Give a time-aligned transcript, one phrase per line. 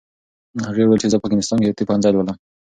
[0.67, 2.37] هغې وویل چې زه په انګلستان کې د طب پوهنځی لولم.